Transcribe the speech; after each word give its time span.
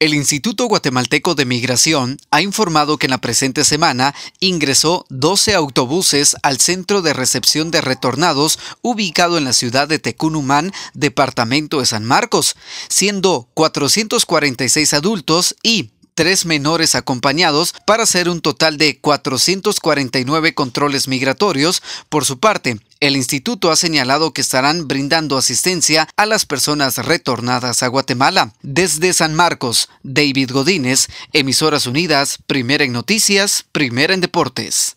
El 0.00 0.14
Instituto 0.14 0.64
Guatemalteco 0.64 1.34
de 1.34 1.44
Migración 1.44 2.16
ha 2.30 2.40
informado 2.40 2.96
que 2.96 3.04
en 3.04 3.10
la 3.10 3.20
presente 3.20 3.66
semana 3.66 4.14
ingresó 4.40 5.04
12 5.10 5.52
autobuses 5.54 6.36
al 6.42 6.58
centro 6.58 7.02
de 7.02 7.12
recepción 7.12 7.70
de 7.70 7.82
retornados 7.82 8.58
ubicado 8.80 9.36
en 9.36 9.44
la 9.44 9.52
ciudad 9.52 9.88
de 9.88 9.98
Tecunumán, 9.98 10.72
departamento 10.94 11.80
de 11.80 11.86
San 11.86 12.06
Marcos, 12.06 12.56
siendo 12.88 13.50
446 13.52 14.94
adultos 14.94 15.54
y 15.62 15.90
tres 16.14 16.46
menores 16.46 16.94
acompañados 16.94 17.74
para 17.84 18.04
hacer 18.04 18.30
un 18.30 18.40
total 18.40 18.78
de 18.78 18.98
449 19.00 20.54
controles 20.54 21.08
migratorios. 21.08 21.82
Por 22.08 22.24
su 22.24 22.40
parte, 22.40 22.80
el 23.00 23.16
instituto 23.16 23.70
ha 23.70 23.76
señalado 23.76 24.32
que 24.32 24.42
estarán 24.42 24.86
brindando 24.86 25.38
asistencia 25.38 26.06
a 26.16 26.26
las 26.26 26.44
personas 26.44 26.98
retornadas 26.98 27.82
a 27.82 27.88
Guatemala. 27.88 28.52
Desde 28.62 29.14
San 29.14 29.34
Marcos, 29.34 29.88
David 30.02 30.50
Godínez, 30.52 31.08
Emisoras 31.32 31.86
Unidas, 31.86 32.38
primera 32.46 32.84
en 32.84 32.92
noticias, 32.92 33.64
primera 33.72 34.12
en 34.12 34.20
deportes. 34.20 34.96